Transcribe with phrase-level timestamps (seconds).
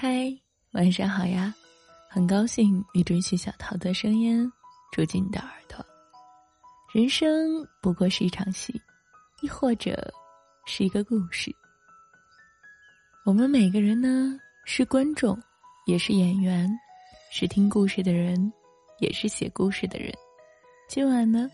[0.00, 0.32] 嗨，
[0.74, 1.52] 晚上好呀！
[2.08, 4.48] 很高兴你准许小桃的声音
[4.92, 5.84] 住进你的耳朵。
[6.92, 8.80] 人生不过是一场戏，
[9.42, 10.14] 亦或者
[10.66, 11.52] 是一个故事。
[13.24, 15.36] 我们每个人呢，是观众，
[15.84, 16.70] 也是演员，
[17.32, 18.52] 是听故事的人，
[19.00, 20.14] 也是写故事的人。
[20.88, 21.50] 今晚呢，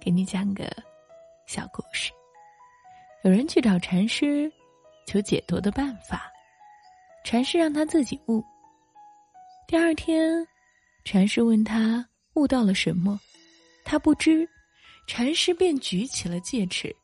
[0.00, 0.68] 给你讲个
[1.46, 2.10] 小故事。
[3.22, 4.52] 有人去找禅师，
[5.06, 6.28] 求解脱的办法。
[7.34, 8.40] 禅师让他自己悟。
[9.66, 10.46] 第二天，
[11.04, 13.18] 禅师问他悟到了什么，
[13.84, 14.48] 他不知。
[15.08, 16.94] 禅师便举起了戒尺，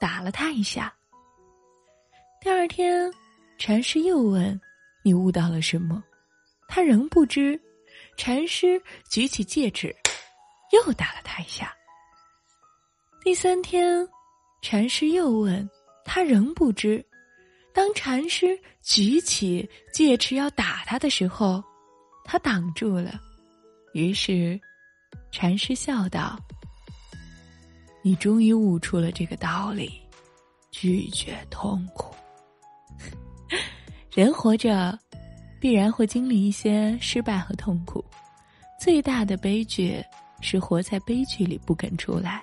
[0.00, 0.90] 打了他一下。
[2.40, 3.12] 第二天，
[3.58, 4.58] 禅师又问
[5.04, 6.02] ：“你悟到了什么？”
[6.66, 7.60] 他仍不知。
[8.16, 9.94] 禅师举起戒尺，
[10.72, 11.70] 又打了他一下。
[13.20, 14.08] 第三天，
[14.62, 15.68] 禅师又问
[16.02, 17.04] 他，仍不知。
[17.74, 21.62] 当禅师举起戒尺要打他的时候，
[22.24, 23.20] 他挡住了。
[23.94, 24.60] 于是，
[25.30, 26.38] 禅师笑道
[28.02, 29.90] ：“你终于悟出了这个道理，
[30.70, 32.14] 拒绝痛苦。
[34.14, 34.98] 人活着，
[35.58, 38.04] 必然会经历一些失败和痛苦。
[38.80, 40.02] 最大的悲剧
[40.40, 42.42] 是活在悲剧里不肯出来，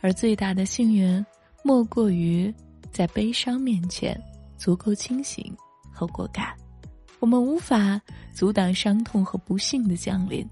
[0.00, 1.24] 而最大的幸运，
[1.62, 2.52] 莫过于
[2.92, 4.18] 在悲伤面前。”
[4.58, 5.56] 足够清醒
[5.90, 6.54] 和果敢，
[7.20, 8.00] 我们无法
[8.34, 10.46] 阻挡伤痛和不幸的降临，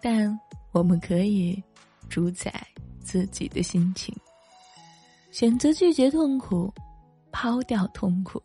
[0.00, 0.38] 但
[0.72, 1.62] 我们可以
[2.08, 2.64] 主宰
[3.00, 4.16] 自己的心情，
[5.30, 6.72] 选择拒绝痛苦，
[7.32, 8.42] 抛掉痛苦，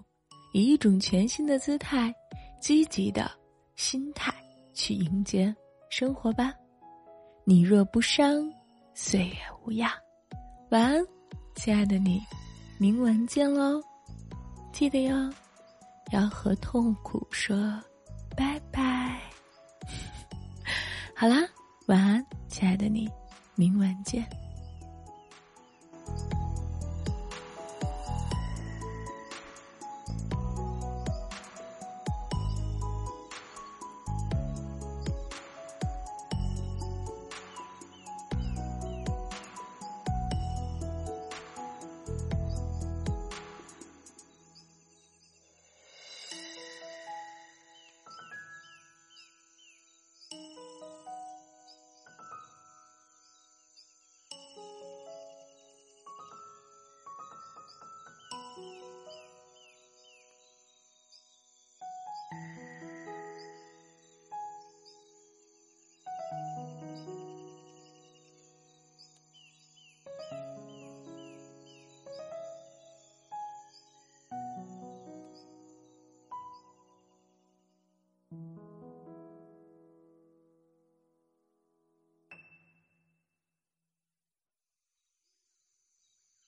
[0.53, 2.13] 以一种全新的姿态、
[2.59, 3.29] 积极的
[3.75, 4.33] 心态
[4.73, 5.55] 去迎接
[5.89, 6.53] 生活吧。
[7.43, 8.51] 你若不伤，
[8.93, 9.91] 岁月无恙。
[10.69, 11.03] 晚安，
[11.55, 12.21] 亲爱的你，
[12.77, 13.81] 明晚见喽。
[14.71, 15.33] 记得哟，
[16.11, 17.55] 要和痛苦说
[18.35, 19.19] 拜拜。
[21.15, 21.37] 好啦，
[21.87, 23.09] 晚安，亲爱的你，
[23.55, 24.27] 明晚见。